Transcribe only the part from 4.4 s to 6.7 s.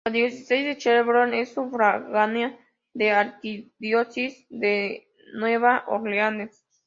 de Nueva Orleans.